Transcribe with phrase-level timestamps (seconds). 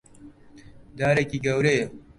[0.97, 1.85] دارێکی گەورەیە.